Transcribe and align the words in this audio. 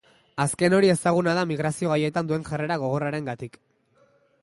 Azken 0.45 0.75
hori 0.77 0.89
ezaguna 0.93 1.35
da 1.41 1.45
migrazio 1.53 1.93
gaietan 1.93 2.33
duen 2.33 2.49
jarrera 2.51 2.81
gogorrarengatik. 2.87 3.65